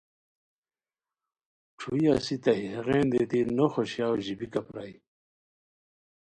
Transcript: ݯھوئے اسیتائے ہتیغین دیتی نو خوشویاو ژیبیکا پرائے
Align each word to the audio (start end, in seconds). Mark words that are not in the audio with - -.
ݯھوئے 1.79 2.07
اسیتائے 2.17 2.65
ہتیغین 2.73 3.05
دیتی 3.11 3.39
نو 3.55 3.65
خوشویاو 3.73 4.15
ژیبیکا 4.25 4.61
پرائے 4.67 4.95